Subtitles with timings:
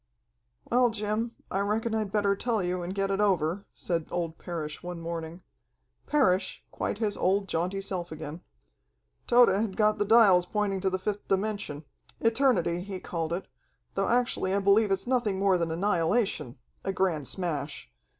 [0.71, 4.81] "Well, Jim, I reckon I'd better tell you and get it over," said old Parrish
[4.81, 5.43] one morning
[6.07, 8.41] Parrish, quite his old, jaunty self again.
[9.27, 11.85] "Tode had got the dials pointing to the fifth dimension
[12.19, 13.45] eternity, he called it,
[13.93, 17.87] though actually I believe it's nothing more than annihilation, a grand smash.